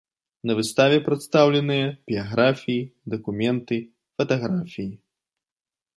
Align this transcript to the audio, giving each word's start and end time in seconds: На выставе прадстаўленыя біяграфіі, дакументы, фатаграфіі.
На 0.51 0.53
выставе 0.59 0.97
прадстаўленыя 1.09 1.91
біяграфіі, 2.11 2.79
дакументы, 3.15 3.75
фатаграфіі. 4.19 4.91